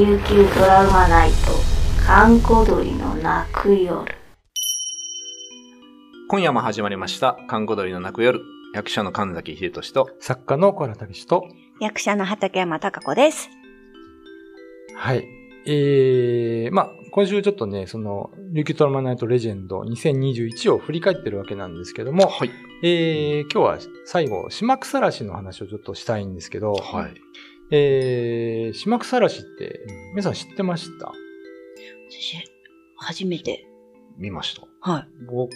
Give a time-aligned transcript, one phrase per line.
[0.00, 1.36] 琉球ドラマナイト
[2.06, 4.02] 閑古鳥の泣く夜
[6.26, 8.40] 今夜も始まりました、看護鳥の泣く夜。
[8.72, 11.46] 役者の神崎秀俊と、作家の小原武史と、
[11.82, 13.50] 役者の畠山貴子です。
[14.96, 15.28] はい。
[15.66, 22.50] えー、まあ、今週ちょっとね、その、琉球トラマナイトレジェンド2021を振り返ってるわけなんですけども、はい。
[22.82, 27.14] えー、今日は最後、島草らしの話をちょっとしたいんですけど、はい。
[27.70, 31.12] えー、島草らしって、皆さん知ってました？
[32.10, 32.36] 私、
[32.96, 33.66] 初めて。
[34.18, 34.66] 見ました。
[34.80, 35.08] はい。
[35.26, 35.50] 僕、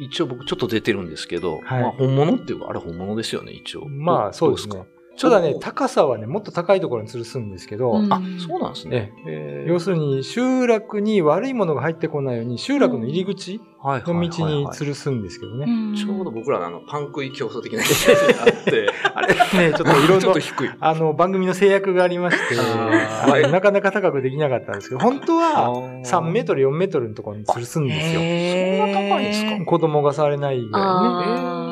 [0.00, 3.86] 一応僕ちょっと出てるんですけど、はいまあ本物っていうか、あれ本物ですよね、一応。
[3.86, 4.82] まあ、そうですね。
[5.20, 8.12] ただね、高さはね、もっと高いところに吊るすんですけど、うん。
[8.12, 9.12] あ、そうなんですね。
[9.26, 9.70] えー。
[9.70, 14.76] 要するに集落に悪いものが入ってこないように集落の入り口はいの道にはい。
[14.76, 15.66] 吊るすんですけどね。
[15.96, 19.34] ちょうど僕らのあの、パン食い競争的なイメージがあって、 あれ
[19.70, 20.70] ね、ちょっといろいろ ちょっと、低い。
[20.80, 22.54] あの、番組の制約がありまして、
[23.50, 28.20] なかなか高くできなかったんですけど、本当は3メートトル、4メートルのところに吊るすんですよ。
[28.20, 29.64] そんな高いんですか？
[29.64, 31.67] 子供が触れないぐらいあね。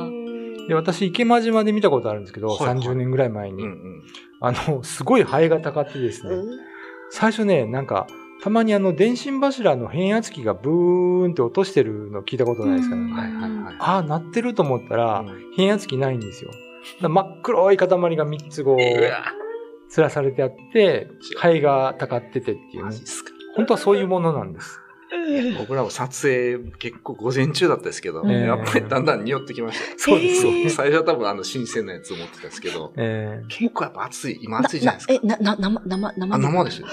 [0.68, 3.62] で、私、池間島で見たことあるんですけど、はいはい30年ぐらい前に。
[3.62, 4.02] うんうん。
[4.40, 6.36] あの、すごいハエがたかってですね、
[7.10, 8.06] 最初ね、なんか、
[8.42, 13.02] たまにあの、電信柱の変圧器がブーンって落としてるの聞いたことないですかね。
[13.02, 13.76] うんはいはいはい。
[13.78, 16.50] ああ、鳴ってると思ったら、うん変圧器ないんですよ。
[17.00, 21.08] 真っ黒い塊が3つこう、吊らされてあって、
[21.38, 22.96] 灰がたかっててっていうね。
[23.56, 24.80] 本当はそういうものなんです。
[25.58, 29.98] 僕らも撮影結構午前中だったですけど、うんやっぱりだんだん匂ってきました。
[29.98, 30.68] そうですよね。
[30.70, 35.14] 最初は多分あの新鮮なやつを持ってたんですけど、え結構やっぱ暑い、今暑いじゃないですか。
[35.14, 36.86] え、な、な、生、生、生あ、生ですよ。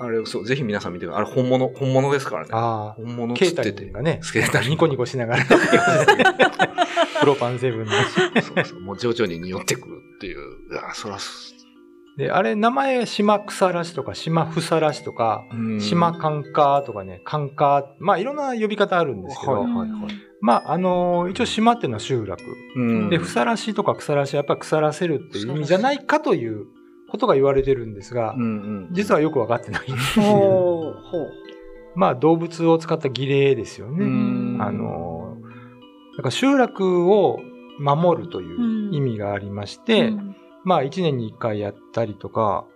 [0.00, 1.24] あれ、そう、ぜひ皆さん見てください。
[1.24, 2.48] あれ本物、本物ですからね。
[2.52, 3.90] あ本物つってて。
[3.90, 5.44] がね、スケーターニコニコしながら、
[7.20, 7.92] プロパンセブンの。
[7.92, 10.38] そうそう、もう徐々に匂ってくるっていう。
[10.72, 11.53] いや、そらす、
[12.16, 19.90] で、あれ、名前、島草らしとか、島房らしとか、うん島カンカーとかね、カンカー、まあ、いろんな呼び方あるんですけど、はいはいはい。
[20.40, 22.40] まあ、あのー一応島っていうのは集落。
[22.76, 26.66] うんで、ふさらしとか腐らしはやっぱ腐らせるっていう意味じゃないかという
[27.10, 28.88] ことが言われてるんですがうん、うん。
[28.92, 29.86] 実はよくわかってない。
[30.16, 31.32] ほう、ほう。
[31.96, 34.04] まあ、動物を使った儀礼ですようね。
[34.04, 35.36] んあの
[36.16, 37.40] だから集落を
[37.80, 42.66] 守るという意味がありまして、うんまあ1年に1回やったりとか、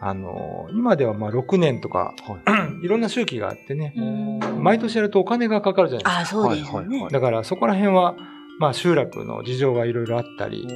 [0.00, 2.14] あの今ではまあ6年とか、
[2.82, 6.40] いろんな周期があってね、うん毎年やるとお金がかかるじゃないですか。
[6.40, 7.10] あ、そうですよねはいはいは。
[7.10, 8.16] だからそこら辺は、
[8.58, 10.66] まあ集落の事情がいろいろあったり、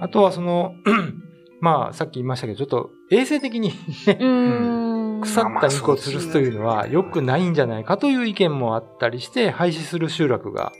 [0.00, 0.74] あとはその、
[1.60, 3.72] まあさっき言いましたけど、ちょっと衛生的に
[4.06, 5.02] ね、うん。
[5.22, 10.72] 腐った肉を吊るすというのは良くないんじゃないかという意見もあったりして、廃止する集落が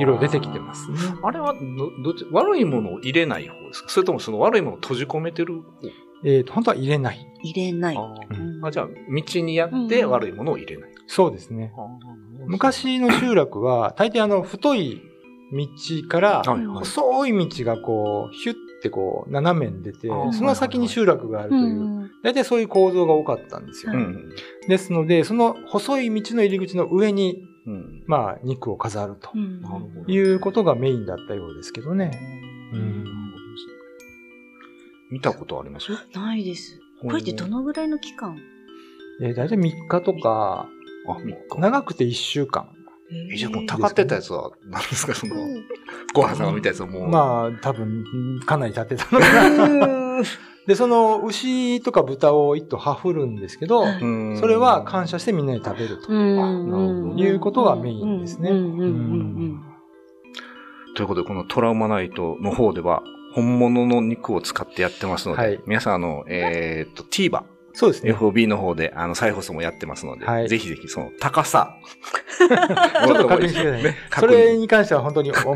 [0.00, 0.98] いろいろ出てきてますね。
[1.22, 1.60] あれはど、
[2.02, 3.88] どっち、悪いものを入れない方ですか？
[3.88, 5.90] それともその悪いものを閉じ込めてる方？
[6.24, 7.26] えっ、と、本当は入れない。
[7.42, 7.96] 入れない。
[7.96, 10.90] あーうんあじゃあ、道にやって悪いものを入れない。
[11.06, 11.72] そうですね。
[12.46, 15.00] 昔の集落は、大抵あの、太い
[15.52, 23.92] 道から、細い道がこう、ヒュッてこう、斜めに出てその先に集落があるという、うん大体そういう構造が多かったんですよ。
[23.92, 24.30] ううんん。
[24.68, 28.02] ですので、その細い道の入り口の上に、うん。
[28.06, 29.30] まあ、肉を飾ると
[30.10, 32.10] いうことがメインだったようですけどね。
[32.72, 33.04] うん
[35.10, 35.92] 見たことあります？
[36.14, 36.80] ないです。
[37.02, 38.38] これってどのぐらいの期間？
[39.20, 40.66] えー大体3日とか、
[41.06, 41.60] あ、3日。
[41.60, 42.70] 長くて1週間。
[43.30, 45.34] え、じゃあもう、たかってたやつは、何ですか、その、
[46.14, 47.08] 小原さんが見たやつはもう。
[47.08, 49.50] まあ、多分、かなり経ってたのか
[50.20, 50.22] な。
[50.66, 56.12] で、その牛とか豚を一頭はふるんですけど、うんそれは感謝してみんなに食べると。
[56.12, 58.48] うんいうことがメインですね
[60.94, 63.02] ということで、このトラウマナイトの方では、
[63.34, 67.44] 本物の肉を使ってやってますので、はい皆さん、あの、えっと、TVer、
[67.74, 68.12] そうですね。
[68.12, 71.76] FOB の方で、あの、再放送もやってますので、はいぜひぜひ、その、高さ。
[73.06, 73.82] ちょっと確認してください。
[73.84, 75.54] ねそれに関しては本当にお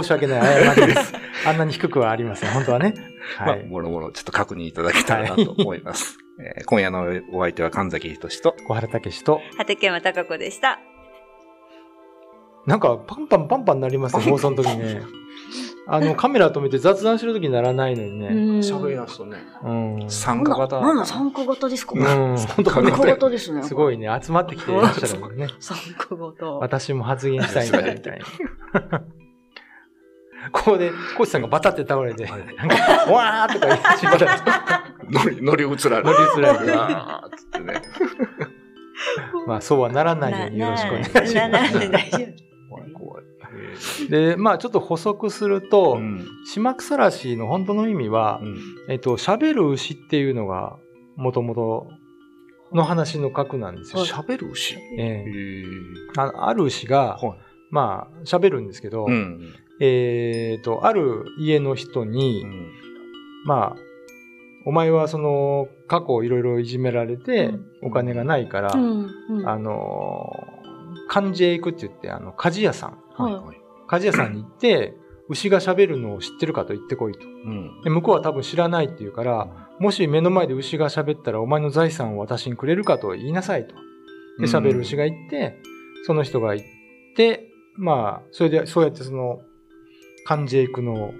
[0.00, 0.64] 申し訳ない。
[0.64, 1.12] 謝りです。
[1.48, 2.50] あんなに低くはありません。
[2.50, 2.94] 本当はね。
[3.40, 3.66] まあ、はい。
[3.66, 6.18] もろもろちょっと確認いただけたらなと思います。
[6.40, 10.78] えー今夜のお相手は神崎仁と、小原武史と、畠山貴子でした。
[12.66, 15.02] なんかパンパンパンパンなりますね、 放送の時ね。
[15.90, 18.28] あの、カメラ止めて雑談してる時にならないのにね。
[18.60, 20.10] 喋り出すとね、うん。
[20.10, 20.80] 参加型。
[20.82, 21.94] なんだ、参加型ですか？
[21.94, 22.36] うん。
[22.36, 23.62] 本当参加型ですね。
[23.62, 25.48] すごいね、集まってきていらっしゃるのね。
[25.60, 26.46] 参加型。
[26.58, 28.20] 私も発言したいんだ、みたい
[28.90, 29.02] な。
[30.52, 32.38] ここで、コーチさんがバタって倒れて、なん
[32.68, 32.76] か、
[33.12, 34.84] わーとか言ってしまった。
[35.10, 37.82] 乗り、乗り移られ乗り移られてうわーっつってね。
[39.46, 41.34] まあ、そうはならないようによろしくお願いします。
[41.34, 42.70] ななな大丈夫。
[42.70, 43.24] 怖い怖い。
[44.10, 46.26] で、まあ、ちょっと補足すると、うん。
[46.46, 48.58] 島草らしの本当の意味はう、ん。
[48.88, 50.76] えっと、喋る牛っていうのが、
[51.16, 51.88] もともと
[52.72, 54.04] の話の核なんですよ。
[54.04, 54.74] 喋る牛？
[54.74, 55.64] へえええ。
[56.16, 57.38] あある牛が、はい。
[57.70, 59.54] まあ、喋るんですけど、うん。
[59.80, 62.72] えっ、と、ある家の人に、うん
[63.44, 63.76] まあ、
[64.66, 72.98] お前はその、過去いろいろいじめられてうん、お金がないから、うんうんあのー、漢字へ行くって言って、あの、鍛冶屋さん。
[73.14, 73.60] はいはい。
[73.88, 74.94] 鍛冶屋さんに行って、
[75.30, 77.20] 牛が喋るのを知ってるかと言ってこいと。
[77.26, 77.82] うん。
[77.82, 79.48] で向こうは多分知らないって言うから、
[79.78, 83.74] もし目の前で牛が喋ったらお前の財産を私にくれるかと言いなさいと。
[84.38, 85.56] で、喋る牛が言って、
[86.04, 86.66] その人が言っ
[87.16, 89.40] て、まあ、それで、そうやってその、
[90.28, 91.14] 漢字へ行くの、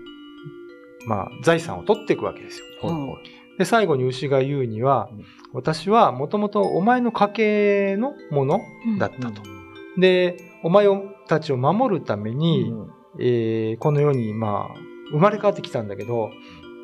[1.06, 2.90] まあ、財産を取っていくわけですよ。
[2.90, 3.58] はいはい。
[3.58, 5.24] で、最後に牛が言うにはうん、
[5.54, 8.60] 私はもともとお前の家系のもの
[8.98, 9.40] だったと。
[9.98, 10.86] で、お前
[11.26, 12.70] たちを守るために、
[13.18, 14.78] えーこの世に、まあ、
[15.10, 16.30] 生まれ変わってきたんだけど、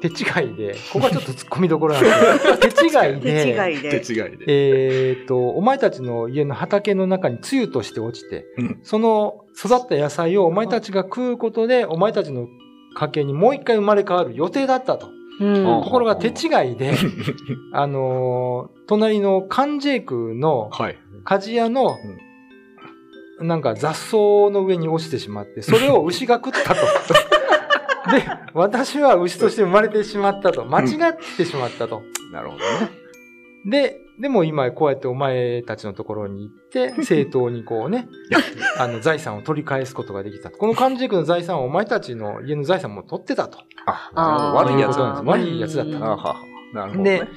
[0.09, 2.57] 手違いで、ここはちょっと突っ込みどころなんですけど、
[2.91, 4.01] 手違い手で、違いで。
[4.01, 4.45] 手違いで。
[4.49, 12.49] えーっと、お前たちの家の畑の中に露として落ちて、うんその育った野菜をお前たちが食うことで、お前たちの
[12.95, 15.09] 家系にもう一回生まれ変わる予定だったと。
[15.41, 16.93] うんあところが手違いで、
[17.73, 20.99] あのー隣の関ジェイクのはい。
[21.25, 21.97] 鍛冶屋の、
[23.41, 24.17] なんか雑草
[24.51, 26.81] の上に落ちてしまって、それを牛が食ったと。
[28.11, 30.65] で、私は牛として生まれてしまったと。
[30.65, 32.03] 間違ってしまったと。
[32.33, 32.91] なるほどね。
[33.67, 38.09] で、でも今こうやってお前たちのところに行って、 正当にこうね、
[38.79, 40.59] あの財産を取り返すことができたと。
[40.59, 43.59] この関ジェイクの財産をお前たちの家の財産も取ってたと。
[43.87, 45.31] あ、悪いやつなんですね。
[45.31, 45.99] 悪いやつだった。
[45.99, 47.29] なるほどでね。、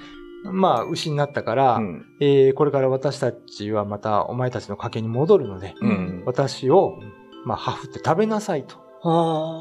[0.43, 2.05] まあ、牛になったから、うん。
[2.19, 6.23] えーこれから私たちはまたお前たちの家系に戻るので、うん。
[6.25, 6.99] 私を、
[7.45, 8.86] まあ、ハフって食べなさいと。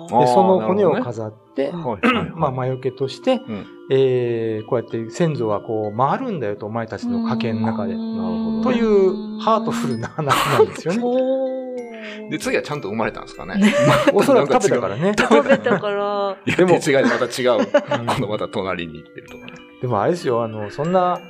[0.08, 2.31] で、その骨を飾って、はいはいはい。
[2.37, 7.94] まあ、魔除けとして、んえーこうやって先祖はこう回るんだよと、お前たちの家系の中で。
[7.94, 11.00] なるほどというハートフルな話なんですよね。
[11.02, 11.56] お
[12.31, 13.54] で、次はちゃんと生まれたんですかね。
[14.12, 15.14] おそらく食べたからね。
[15.16, 16.37] 食べたから。
[16.44, 17.60] いやでも手違いでまた違う。
[17.60, 19.52] うん今度また隣に行ってるとかね。
[19.81, 21.20] でもあれですよ、あの、そんな、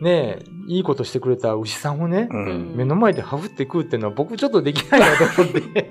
[0.00, 0.38] ね
[0.68, 2.72] いいことしてくれた牛さんをね、うん。
[2.76, 5.90] 目の前でハフって食うっていうのは僕ちょっとできないなと思って。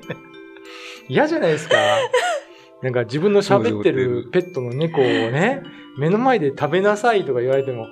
[1.07, 1.75] 嫌じゃないですか。
[2.83, 5.63] なんか自分の喋ってるペットの猫をね、
[5.97, 7.87] 目の前で食べなさいとか言われても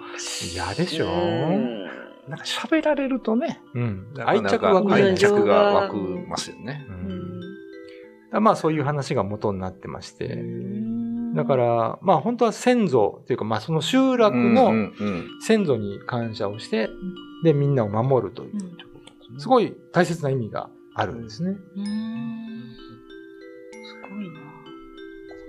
[0.54, 1.86] 嫌でしょうん
[2.28, 4.08] なんか喋られるとね、うん。
[4.26, 5.16] 愛着湧く愛。
[5.16, 5.98] 着が湧く
[6.28, 6.86] ますよね。
[6.90, 10.26] ううんんまあそういう話が元になってまして。
[10.26, 14.72] うんだか、ら、まあ本当は先祖というか、まあその集落うんの
[15.42, 16.90] 先祖に感謝をして、
[17.44, 21.58] で、みんなを守るというう、んすごい大切な意味があるんですね。
[21.76, 22.35] うん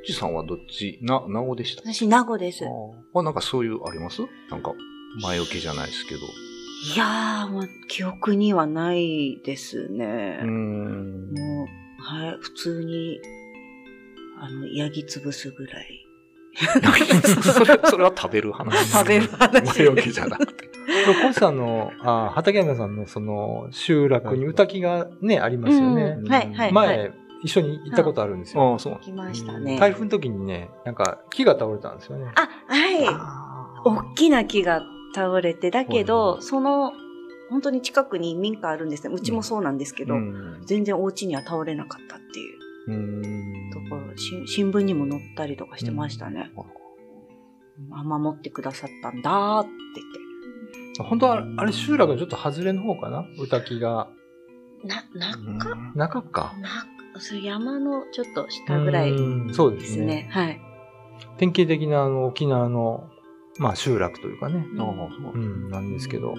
[0.08, 1.00] おじさんはどっち？
[1.02, 2.62] な、名護でした私、名護です。
[2.64, 2.66] い
[3.14, 4.22] あ、なんかそういうあります？
[4.50, 4.72] なんか、
[5.20, 6.20] 前置きじゃないですけど。
[6.96, 10.38] やー、もう記憶にはないですね。
[10.42, 11.32] うーん。
[11.32, 11.66] もう、
[12.02, 13.18] はい、普通に、
[14.38, 16.02] あの、ヤギ潰すぐらい。
[17.42, 18.86] それ、それは食べる話。
[18.92, 20.68] 食べる話前置きじゃなくて。
[21.22, 26.28] コシさんの、あ畠山さんのその集落に歌木がね、ありますよねうん。
[26.28, 26.72] はい、はい。
[26.72, 28.72] 前、はい一緒に行ったことあるんですよ。
[28.72, 29.78] ああ、そうなんです来ましたね。
[29.78, 32.32] 台風の時にね、なんか木が倒れたんですよね。
[32.34, 33.04] あ、はい。
[33.84, 34.82] 大きな木が
[35.14, 36.92] 倒れて、だけど、いその、
[37.50, 39.14] 本当に近くに民家あるんですね。
[39.14, 46.50] うちもそうなんですけど、うん全然お家には倒れなかったっていううーんところ、し新聞にも載ったりとかしてましたね。
[47.92, 49.70] あ、守ってくださったんだーって
[51.02, 53.24] 本当は、あれ集落のちょっと外れの方かな？
[53.38, 54.08] 歌木が。
[54.82, 55.18] 言って。
[55.18, 56.54] な、中、中か。
[56.60, 56.86] な、
[57.20, 60.06] そう山のちょっと下ぐらいうんそうでですすね。
[60.06, 60.28] ね。
[60.30, 60.60] はい。
[61.38, 63.08] 典型的なあの沖縄の、
[63.58, 64.66] まあ集落というかね。
[64.76, 66.34] ううん、なんですけど。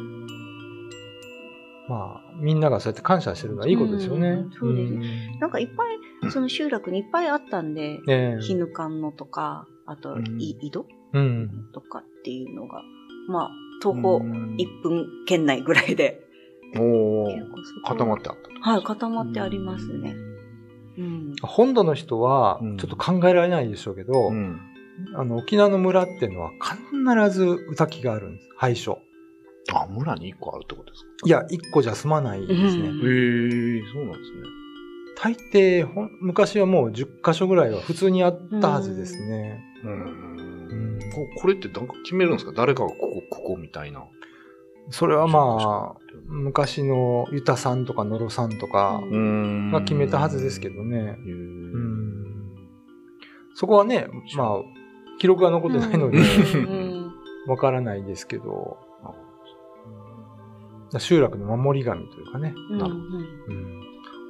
[1.88, 4.28] まあ、みんながそうやって感謝してるのはいいことですよね。
[4.30, 5.84] うんそうですんなんかいっぱ
[6.28, 10.86] い、その集落にいっぱいあったんで、ねえヒヌカンのとか、あと、うんい井戸？
[11.14, 11.70] うん。
[11.74, 12.82] とかっていうのが、
[13.30, 13.50] まあ、
[13.82, 16.20] 徒歩うん1分圏内ぐらいで、
[16.78, 17.26] お
[17.88, 18.60] 固まってあったと。
[18.60, 20.27] はい、固まってありますね。
[20.98, 21.36] うん。
[21.42, 24.60] 本土の人はうん、ちょっと考えられないでしょうけど、うん。
[25.16, 28.50] あの、沖縄の村っていうのは必ず歌木があるんです。
[28.58, 29.00] 廃所。
[29.74, 31.10] あ、村に一個あるってことですか？
[31.26, 32.88] いや、一個じゃ済まないですね。
[32.90, 34.38] うんへえ、そうなんですね。
[35.20, 39.60] 大抵ほん、昔はもう10箇所ぐらいは普通にあったはずですね。
[39.84, 41.00] ううんん。
[41.36, 42.54] ここれってなんか決めるんですか？
[42.56, 44.04] 誰かがここ、ここみたいな。
[44.90, 49.02] それはまあ、昔のユタさんとかノロさんとか
[49.72, 51.18] が決めたはずですけどね。
[53.54, 54.48] そこはね、まあ、
[55.20, 57.12] 記録が残ってないので、うん。
[57.48, 58.78] わからないですけど。
[61.00, 62.54] 集落の守り神というかね。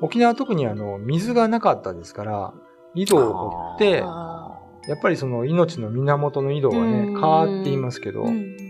[0.01, 2.53] 沖縄は特にあの、水がなかったですから、
[2.95, 7.13] 井戸を掘って、あやっぱりその命の源の井戸はうね、ん。
[7.13, 8.66] 川って言いますけど、ーうん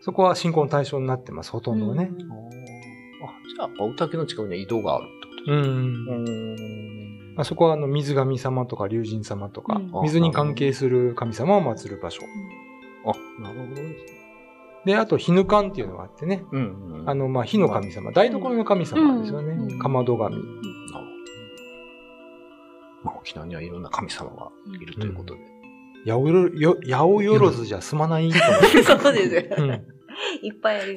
[0.00, 2.10] そこは信仰の対象になってます、ほとんどはね。
[2.12, 5.60] うんあじゃあ、青竹の近くには移動があるってことうん。
[5.60, 6.14] う
[7.32, 12.22] んあそこはあの水神様とか龍神様とか、うん水に関係する神様を祀る場所。
[13.04, 14.16] あ、なるほどですね。
[14.86, 17.10] で、あと、火ぬかんっていうのがあってね、うんうん。
[17.10, 19.52] あの、まあ、火の神様、台所の神様ですよね。
[19.52, 20.36] うんかまど神。
[20.36, 21.06] なるほど。
[23.02, 24.48] まあ、沖縄にはいろんな神様が
[24.80, 25.40] いるということで。
[26.06, 28.84] 八百よよ八百万じゃ済まないと思う。
[29.02, 29.42] そうですよ。
[29.58, 29.96] うん
[30.42, 30.94] いっぱいある。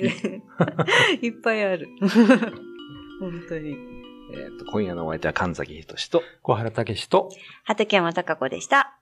[1.21, 1.89] いっぱいある。
[3.19, 3.75] 本当に。
[4.31, 7.29] えっと、今夜のお相手は神崎仁と、小原武史と、
[7.63, 8.99] 畠山貴子でした。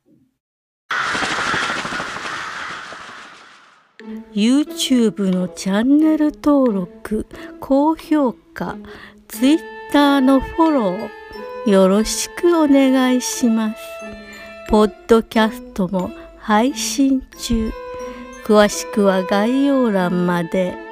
[4.33, 7.27] YouTube のチャンネル登録、
[7.59, 8.77] 高評価、
[9.27, 13.96] Twitter のフォロー、よろしくお願いします。
[14.69, 17.71] ポッドキャストも配信中。
[18.43, 20.86] 詳しくは概要欄まで。